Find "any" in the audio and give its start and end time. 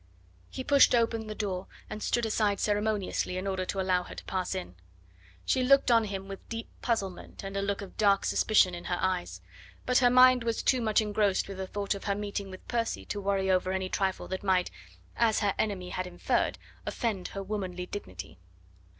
13.71-13.89